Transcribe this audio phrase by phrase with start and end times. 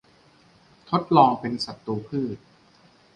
[0.89, 2.37] ทดลองเป็นศัตรูพืช